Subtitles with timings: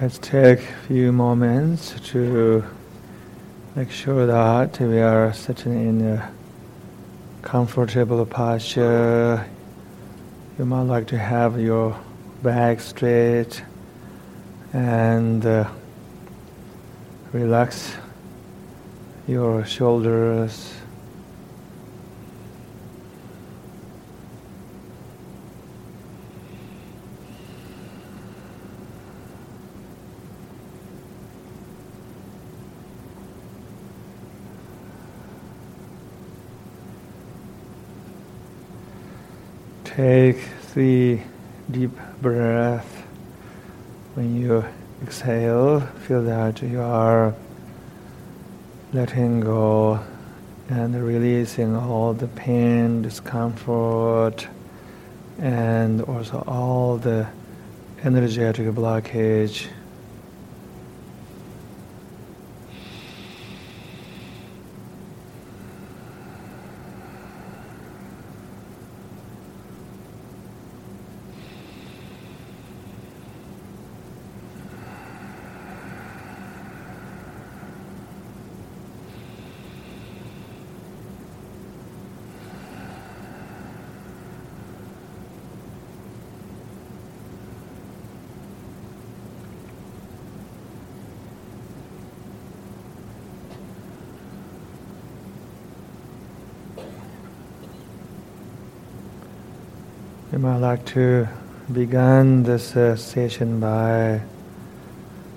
[0.00, 2.64] Let's take a few moments to
[3.74, 6.30] make sure that we are sitting in a
[7.42, 9.44] comfortable posture.
[10.56, 11.98] You might like to have your
[12.44, 13.60] back straight
[14.72, 15.68] and uh,
[17.32, 17.92] relax
[19.26, 20.74] your shoulders.
[39.98, 41.24] Take three
[41.68, 41.90] deep
[42.22, 42.86] breaths.
[44.14, 44.64] When you
[45.02, 47.34] exhale, feel that you are
[48.92, 49.98] letting go
[50.68, 54.46] and releasing all the pain, discomfort,
[55.40, 57.26] and also all the
[58.04, 59.66] energetic blockage
[100.48, 101.28] Might like to
[101.70, 104.22] begin this uh, session by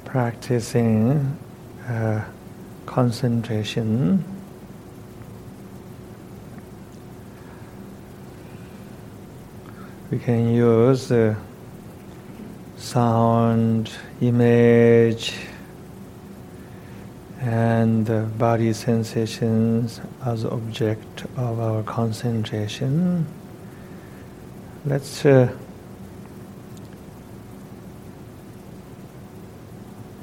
[0.06, 1.38] practicing
[1.86, 2.23] uh,
[2.86, 4.23] concentration.
[10.09, 11.36] We can use uh,
[12.78, 15.34] sound, image,
[17.42, 23.25] and body sensations as object of our concentration.
[24.84, 25.56] Let's uh,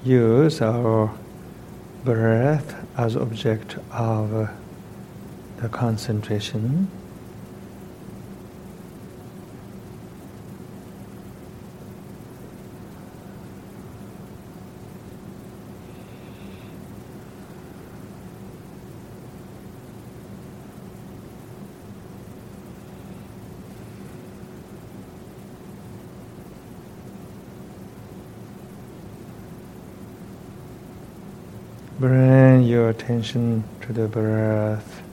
[0.05, 1.15] use our
[2.05, 4.49] breath as object of uh,
[5.59, 6.91] the concentration.
[32.01, 35.08] Bring your attention to the breath.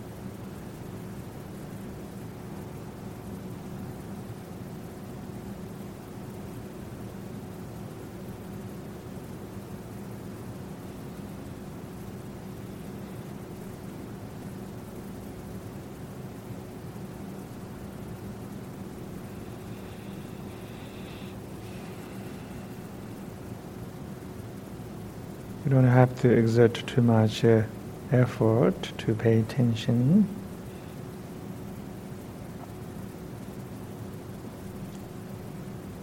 [25.75, 27.61] Don't have to exert too much uh,
[28.09, 30.25] effort to pay attention.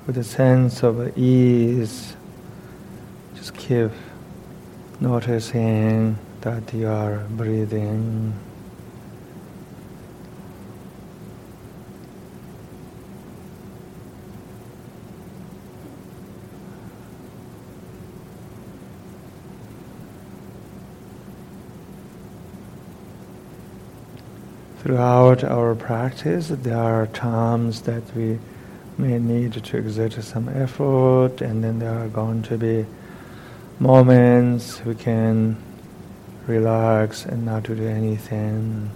[0.06, 2.14] With a sense of ease,
[3.34, 3.90] just keep
[5.00, 8.34] noticing that you are breathing.
[24.92, 28.38] Throughout our practice, there are times that we
[28.98, 32.84] may need to exert some effort, and then there are going to be
[33.78, 35.56] moments we can
[36.46, 38.90] relax and not do anything.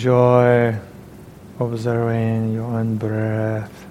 [0.00, 0.74] Enjoy
[1.58, 3.86] observing your own breath.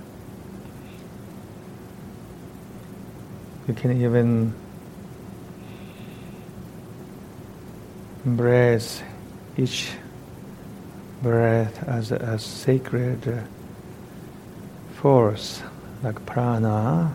[3.67, 4.55] You can even
[8.25, 9.03] embrace
[9.55, 9.91] each
[11.21, 13.43] breath as a, sacred
[14.95, 15.61] force,
[16.01, 17.13] like prana.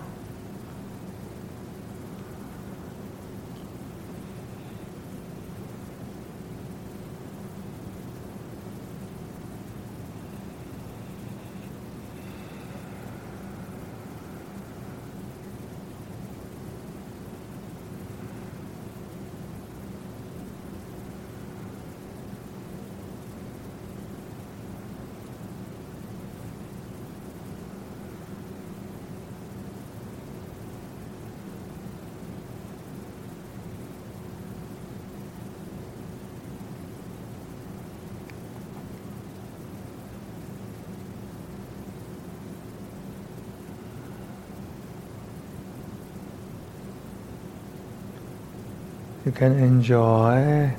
[49.25, 50.75] You can enjoy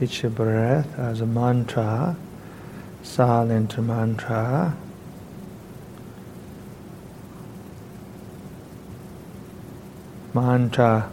[0.00, 2.16] each breath as a mantra,
[3.02, 4.74] silent mantra.
[10.32, 11.10] Mantra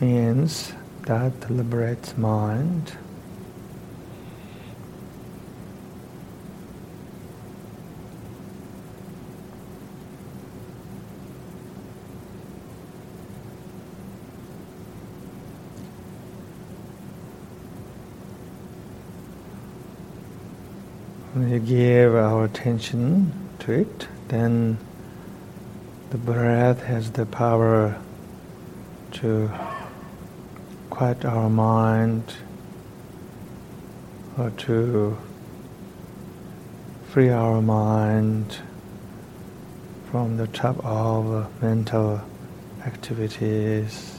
[0.00, 0.72] means
[1.02, 2.96] that liberates mind.
[21.16, 24.78] When we give our attention to it, then
[26.08, 28.00] the breath has the power
[29.12, 29.50] to
[30.88, 32.34] quiet our mind
[34.38, 35.16] or to
[37.10, 38.56] free our mind
[40.10, 42.18] from the trap of mental
[42.86, 44.16] activities.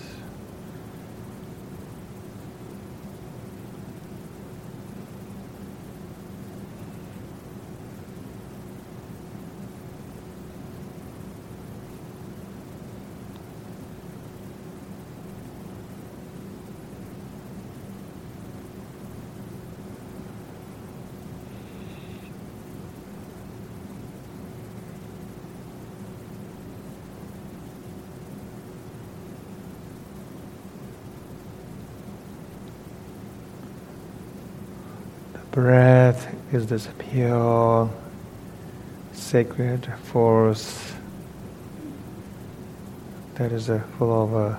[35.57, 36.35] breath
[36.71, 37.89] is this pure,
[39.13, 40.93] sacred force.
[43.35, 44.57] That is full of uh,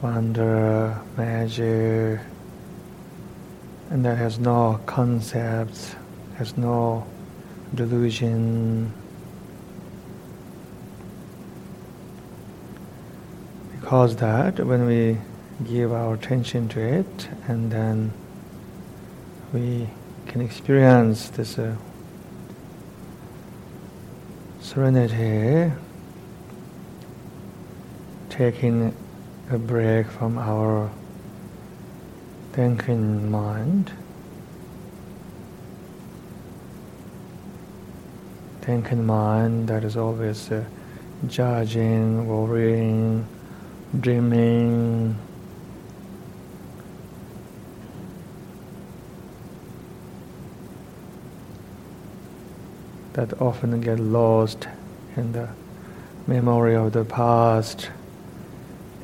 [0.00, 2.20] wonder, magic,
[3.90, 5.96] and that has no concepts,
[6.36, 7.04] has no
[7.74, 8.92] delusion.
[13.80, 15.18] Because that, when we
[15.66, 18.12] give our attention to it and then
[19.52, 19.88] we
[20.28, 21.74] can experience this uh,
[24.60, 25.72] serenity,
[28.28, 28.94] taking
[29.50, 30.90] a break from our
[32.52, 33.90] thinking mind,
[38.60, 40.62] thinking mind that is always uh,
[41.26, 43.26] judging, worrying,
[43.98, 45.16] dreaming.
[53.18, 54.68] That often get lost
[55.16, 55.48] in the
[56.28, 57.90] memory of the past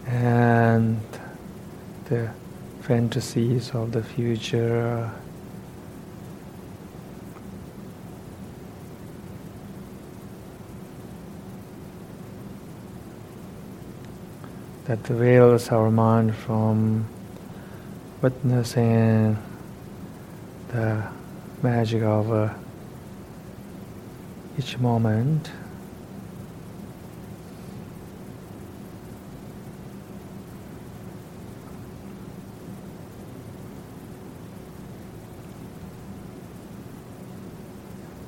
[0.06, 1.00] and
[2.04, 2.30] the
[2.83, 5.11] fantasies of the future.
[14.85, 17.09] That veils our mind from
[18.23, 19.37] witnessing
[20.68, 21.02] the
[21.64, 22.54] magic of uh,
[24.58, 25.50] each moment.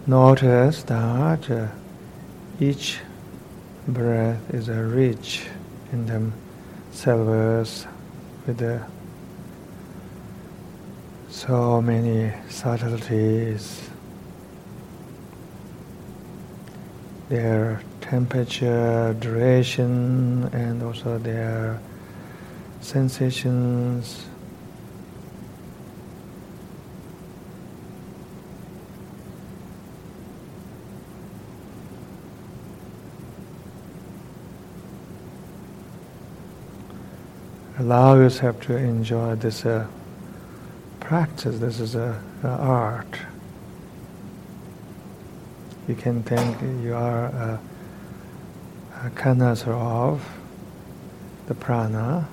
[0.09, 1.66] Notice that uh,
[2.61, 3.00] each
[3.88, 5.47] breath is a rich
[5.92, 7.87] in themselves
[8.47, 8.78] with uh,
[11.28, 13.90] so many subtleties.
[17.28, 21.80] their temperature, duration, and also their
[22.80, 24.26] sensations.
[37.78, 39.87] Allow yourself to enjoy this uh,
[41.00, 41.59] practice.
[41.59, 43.18] This is a, a art.
[45.88, 47.61] You can think you are a,
[49.05, 49.11] a
[49.73, 50.26] of
[51.47, 52.28] the prana.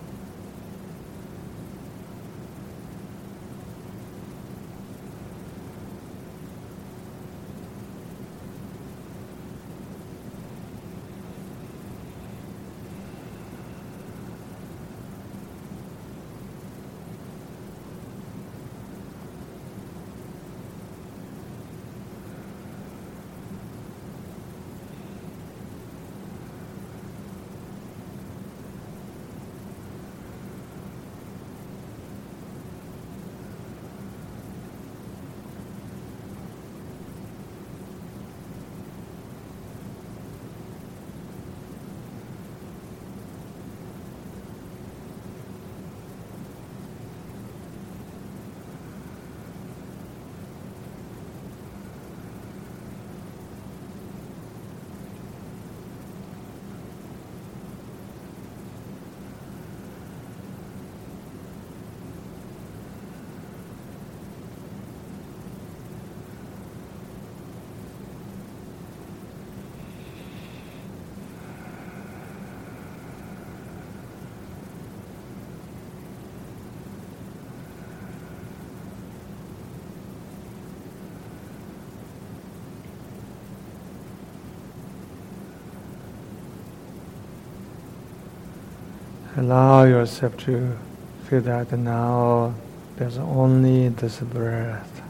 [89.35, 90.77] Allow yourself to
[91.23, 92.53] feel that now
[92.97, 95.01] there's only this breath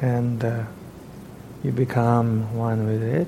[0.00, 0.62] and uh,
[1.64, 3.26] you become one with it.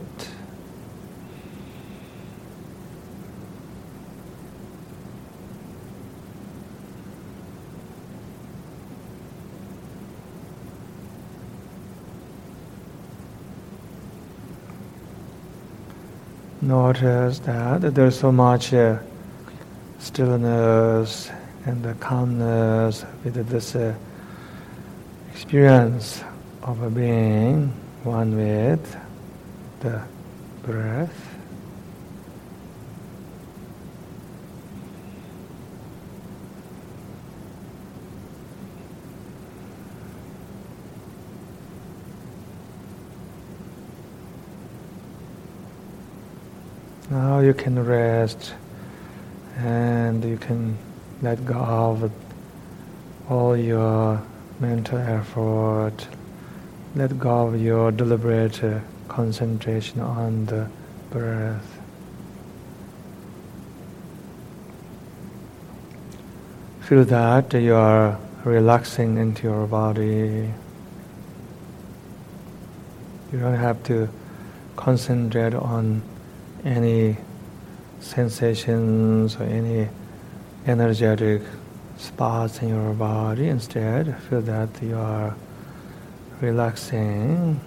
[16.63, 18.99] Notice that there's so much uh,
[20.01, 21.31] stillness
[21.67, 23.95] and the calmness with this uh,
[25.31, 26.25] experience
[26.63, 27.69] of being
[28.03, 28.97] one with
[29.81, 30.03] the
[30.63, 31.27] breath.
[47.11, 48.55] Now you can rest
[49.63, 50.77] and you can
[51.23, 52.11] let go of
[53.29, 54.23] all your
[54.59, 56.09] mental effort,
[56.95, 60.69] let go of your deliberate uh, concentration on the
[61.11, 61.79] breath.
[66.81, 70.53] Feel that you are relaxing into your body.
[73.33, 74.09] You don't have to
[74.77, 76.03] concentrate on
[76.65, 77.17] any
[78.01, 79.89] sensations or any
[80.67, 81.43] energetic
[81.97, 83.49] spots in your body.
[83.49, 85.35] Instead, feel that you are
[86.41, 87.61] relaxing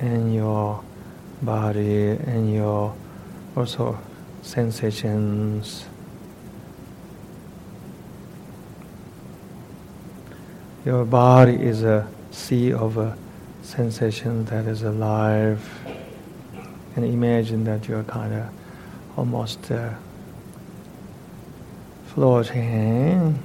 [0.00, 0.82] in your
[1.42, 2.94] body and your
[3.56, 3.98] also
[4.42, 5.86] sensations.
[10.84, 13.16] Your body is a sea of a
[13.62, 15.60] sensation that is alive.
[16.96, 18.57] And imagine that you're kind of
[19.18, 19.90] almost uh,
[22.06, 23.36] floating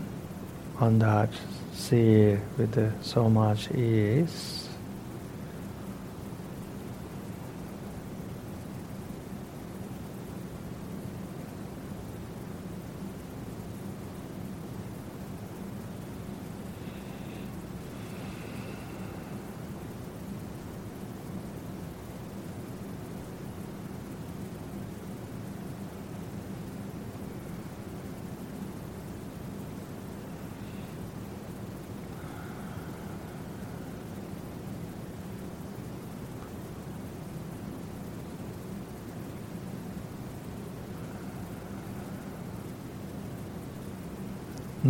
[0.80, 1.30] on that
[1.74, 4.63] sea with so much ease.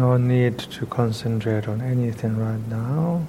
[0.03, 3.25] No need to concentrate on anything right now.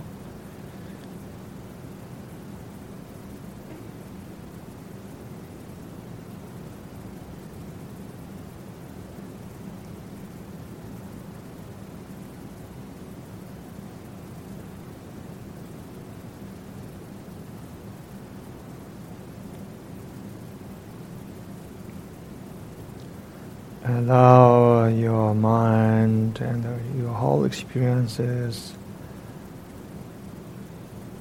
[27.55, 28.75] Experiences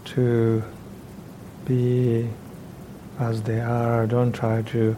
[0.04, 0.64] to
[1.66, 2.28] be
[3.20, 4.08] as they are.
[4.08, 4.96] Don't try to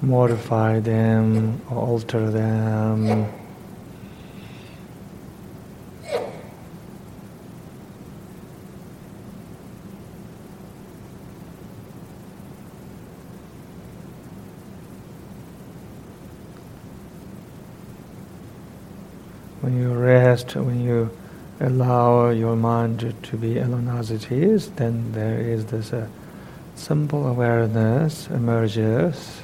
[0.00, 3.26] modify them or alter them.
[19.60, 19.76] When
[20.32, 21.10] when you
[21.60, 26.06] allow your mind to be alone as it is, then there is this uh,
[26.74, 29.42] simple awareness emerges.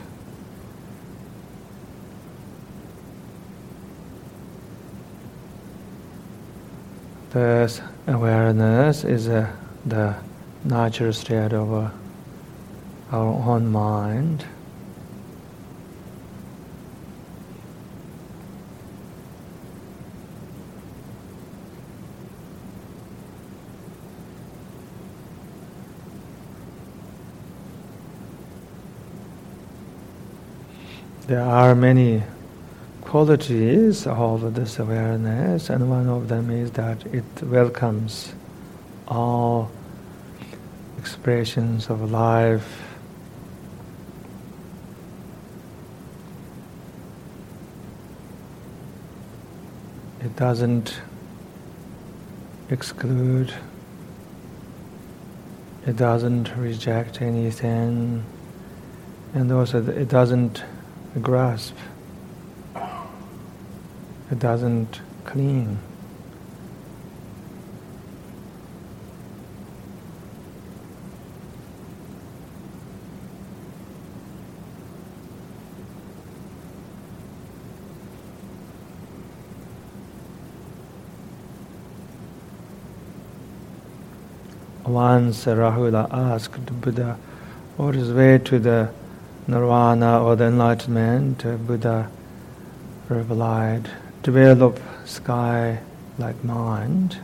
[7.31, 9.53] This awareness is uh,
[9.85, 10.15] the
[10.65, 11.91] natural state of uh,
[13.13, 14.47] our own mind.
[31.29, 32.23] There are many
[33.03, 38.33] qualities of this awareness, and one of them is that it welcomes
[39.07, 39.71] all
[40.97, 42.83] expressions of life.
[50.23, 50.99] It doesn't
[52.71, 53.53] exclude,
[55.87, 58.25] it doesn't reject anything,
[59.35, 60.65] and also it doesn't
[61.23, 61.75] grasp.
[64.31, 65.79] It doesn't cling.
[84.85, 87.19] Once Rahula asked Buddha,
[87.77, 88.91] what is the way to the
[89.49, 92.11] nirvana or the enlightenment, uh, Buddha
[93.09, 93.91] replied,
[94.23, 95.81] develop sky
[96.19, 97.19] like mind.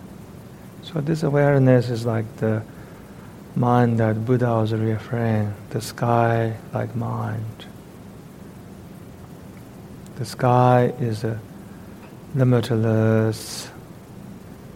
[0.83, 2.63] So this awareness is like the
[3.55, 7.67] mind that Buddha was referring, the sky like mind.
[10.17, 11.39] The sky is a
[12.35, 13.69] limitless,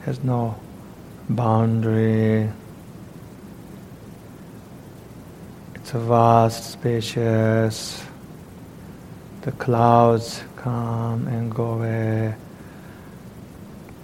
[0.03, 0.57] has no
[1.29, 2.51] boundary,
[5.89, 8.05] It's vast, spacious.
[9.41, 12.35] The clouds come and go away.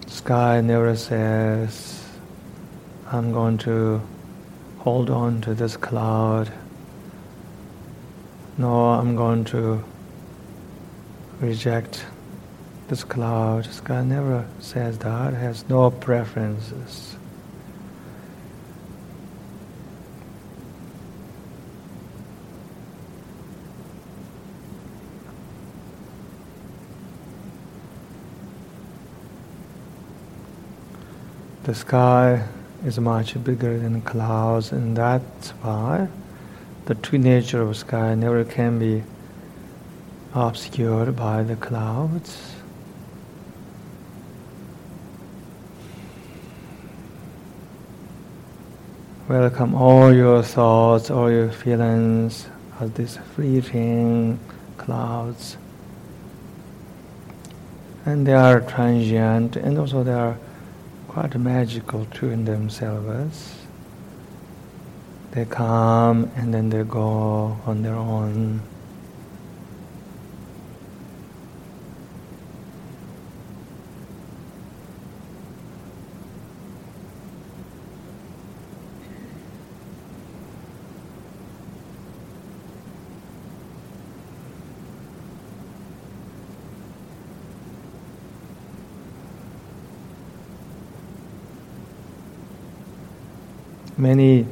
[0.07, 2.03] Sky never says,
[3.13, 4.01] I'm going to
[4.79, 6.51] hold on to this cloud.
[8.57, 9.85] No, I'm going to
[11.39, 12.07] reject
[12.89, 13.67] this cloud.
[13.67, 17.17] Sky never says that, has no preferences.
[31.65, 32.47] The sky
[32.85, 36.07] is much bigger than clouds, and that's why
[36.85, 39.03] the true nature of sky never can be
[40.35, 42.55] obscured by the clouds.
[49.27, 52.47] Welcome all your thoughts, all your feelings
[52.79, 54.39] as these fleeting
[54.77, 55.57] clouds.
[58.05, 60.37] And they are transient and also they are
[61.15, 63.55] quite magical too in themselves.
[65.31, 68.61] They come and then they go on their own.
[93.97, 94.47] Many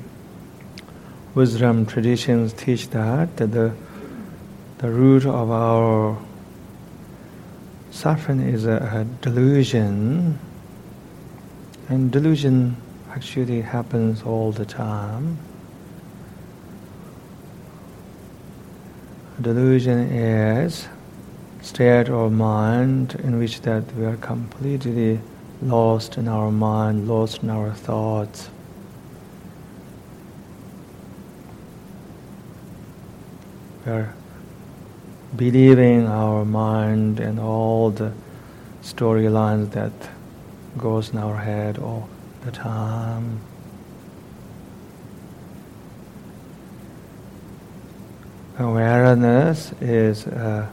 [1.35, 3.75] wisdom traditions teach that, that the,
[4.79, 6.19] the root of our
[7.91, 10.39] suffering is a, a delusion,
[11.89, 12.77] and delusion
[13.11, 15.39] actually happens all the time.
[19.41, 20.89] Delusion is
[21.63, 25.21] state of mind in which that we are completely
[25.63, 28.51] lost in our mind, lost in our thoughts.
[33.85, 34.15] We are
[35.37, 38.13] believing our mind and all the
[38.83, 39.93] storylines that
[40.79, 42.09] goes in our head all
[42.45, 43.41] the time.
[48.59, 50.71] Awareness is a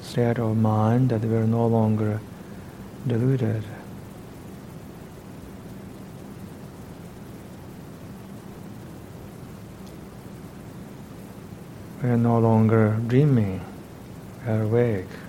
[0.00, 2.20] state of mind that we are no longer
[3.06, 3.62] deluded.
[12.00, 13.60] We are no longer dreaming,
[14.46, 15.27] we are awake.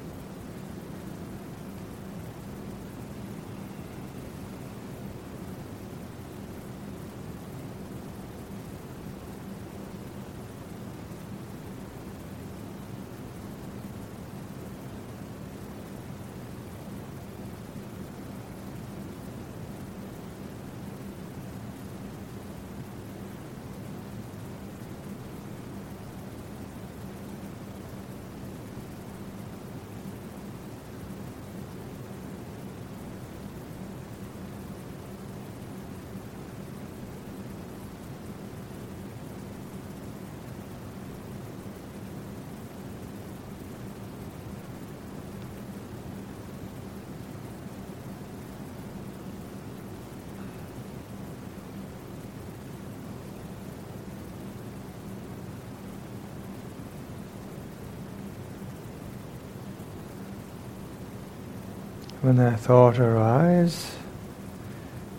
[62.21, 63.95] When a thought arises,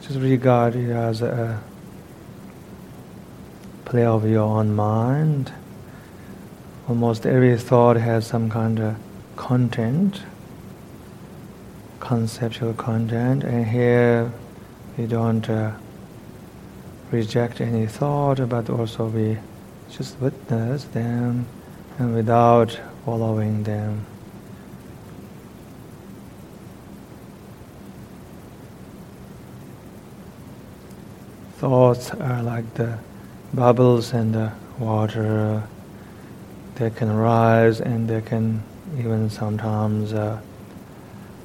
[0.02, 1.62] just regard it as a
[3.86, 5.52] play of your own mind.
[6.88, 8.96] Almost every thought has some kind of
[9.36, 10.20] content,
[12.00, 14.30] conceptual content, and here
[14.98, 15.72] we don't uh,
[17.10, 19.38] reject any thought, but also we
[19.90, 21.46] just witness them
[21.98, 24.04] and without following them.
[31.60, 32.98] Thoughts are like the
[33.52, 35.62] bubbles in the water.
[36.76, 38.62] They can rise and they can
[38.98, 40.40] even sometimes uh,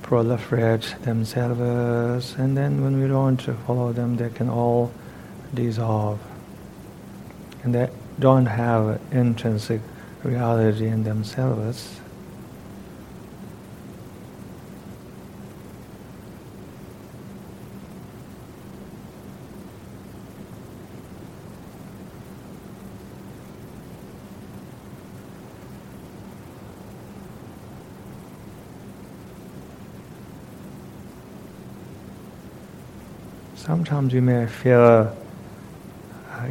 [0.04, 2.34] proliferate themselves.
[2.38, 4.90] And then when we don't follow them, they can all
[5.54, 6.22] dissolve.
[7.64, 9.82] And they don't have intrinsic
[10.24, 12.00] reality in themselves.
[33.66, 35.12] Sometimes you may feel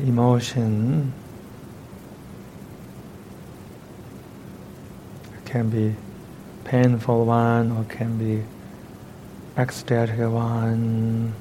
[0.02, 1.12] emotion.
[5.36, 5.94] It can be
[6.64, 8.42] painful one or can be
[9.56, 11.32] ecstatic one.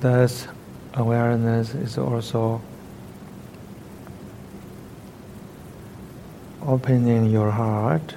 [0.00, 0.46] Thus,
[0.92, 2.60] awareness is also
[6.60, 8.16] opening your heart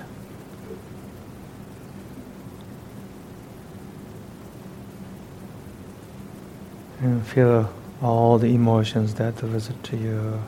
[6.99, 7.69] and feel
[8.01, 10.41] all the emotions that visit to you.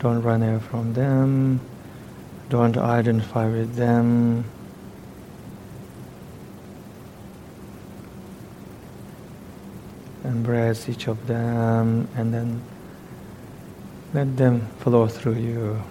[0.00, 1.60] Don't run away from them.
[2.48, 4.44] Don't identify with them.
[10.24, 12.62] Embrace each of them and then
[14.12, 15.82] let them flow through you.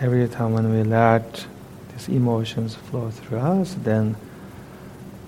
[0.00, 1.46] Every time when we let
[1.92, 4.16] these emotions flow through us, then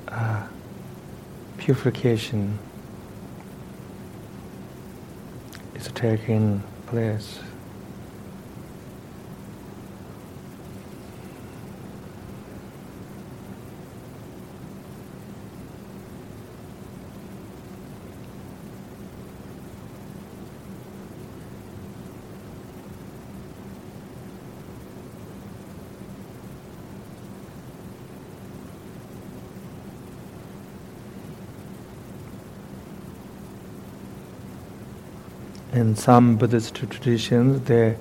[0.08, 0.46] uh,
[1.58, 2.58] purification
[5.74, 7.40] is taking place.
[35.72, 37.96] In some Buddhist traditions, they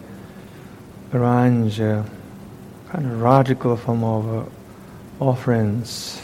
[1.14, 2.06] arrange a
[2.90, 6.22] kind of radical form of uh, offerings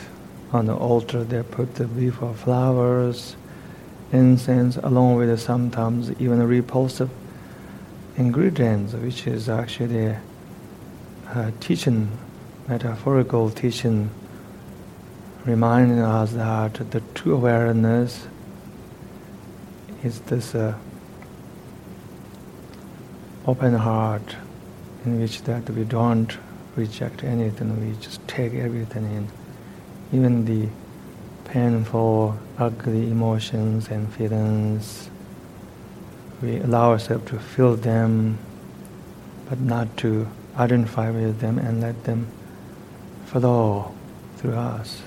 [0.51, 1.23] on the altar.
[1.23, 3.35] They put the leaf of flowers
[4.11, 7.09] incense along with sometimes even repulsive
[8.17, 10.15] ingredients, which is actually
[11.35, 12.09] a teaching,
[12.67, 14.09] metaphorical teaching,
[15.45, 18.27] reminding us that the true awareness
[20.03, 20.73] is this uh,
[23.47, 24.35] open heart
[25.05, 26.37] in which that we don't
[26.75, 29.27] reject anything, we just take everything in,
[30.11, 30.67] even the
[31.45, 35.09] painful, ugly emotions and feelings.
[36.41, 38.37] We allow ourselves to feel them,
[39.49, 42.27] but not to identify with them and let them
[43.25, 43.93] flow
[44.35, 45.01] through us.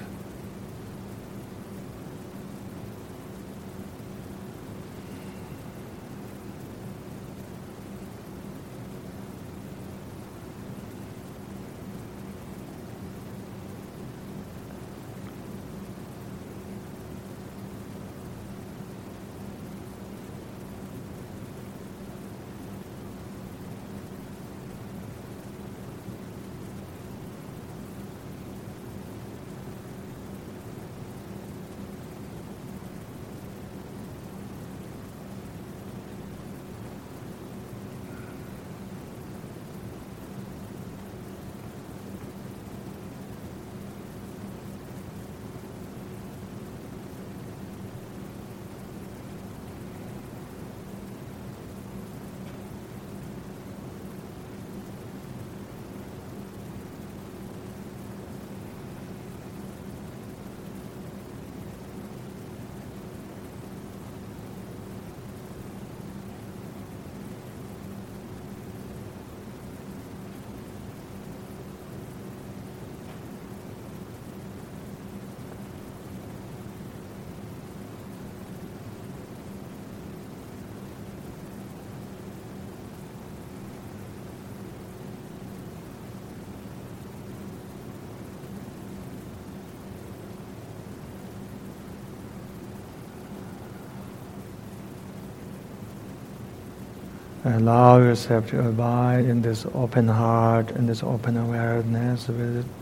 [97.52, 102.26] Allow yourself to abide in this open heart in this open awareness.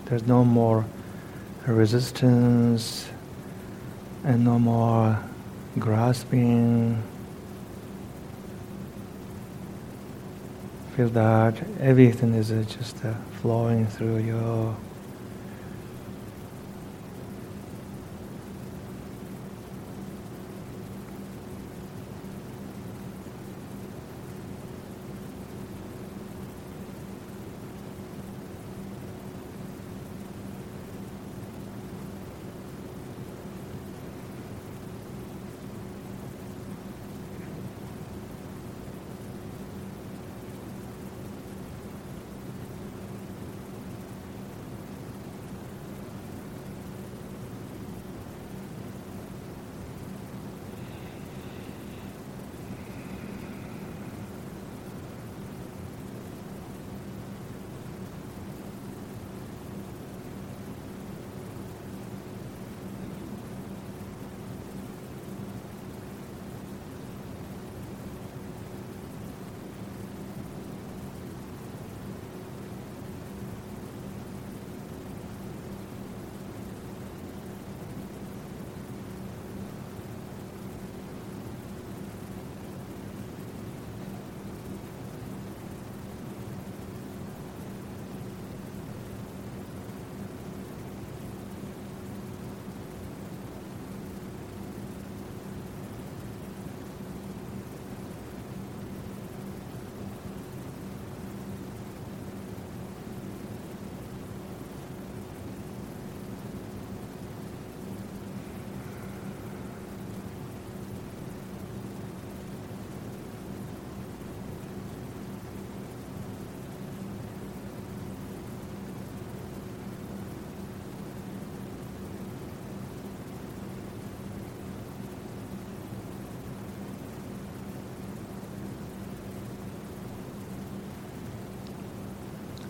[0.05, 0.85] There's no more
[1.67, 3.09] resistance
[4.25, 5.19] and no more
[5.79, 7.03] grasping.
[10.97, 12.97] Feel that everything is just
[13.41, 14.77] flowing through you.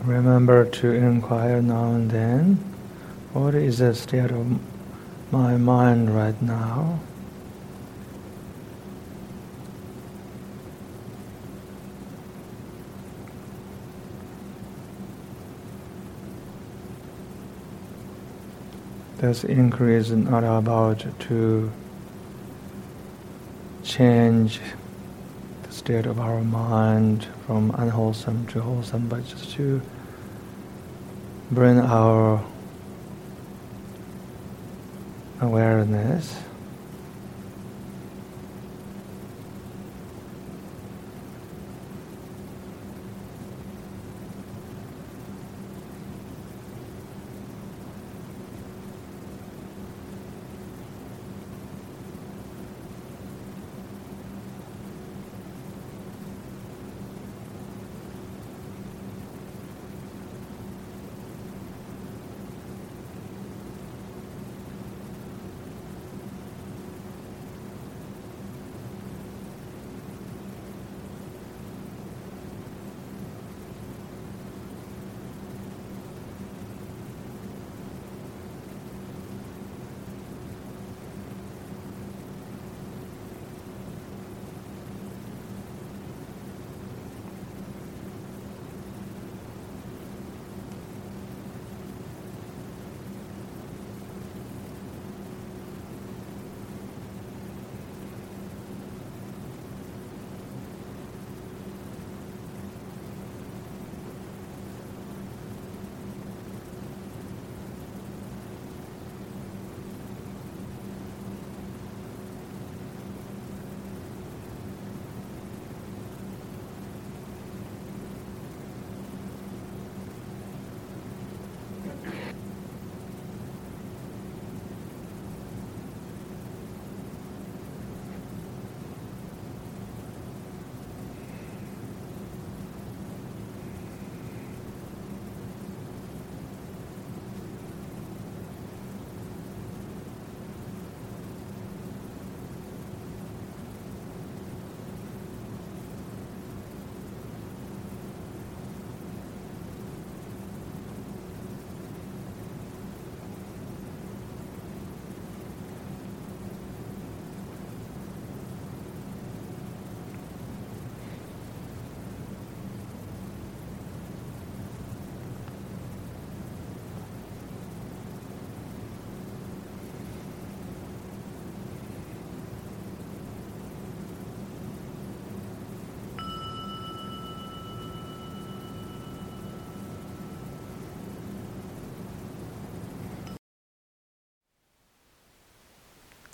[0.09, 2.55] Remember to inquire now and then
[3.35, 4.59] what is the state of
[5.31, 6.99] my mind right now?
[19.19, 21.71] This increase is not about to
[23.83, 24.63] change
[25.65, 29.83] the state of our mind from unwholesome to wholesome, but just to
[31.51, 32.45] bring our
[35.41, 36.37] awareness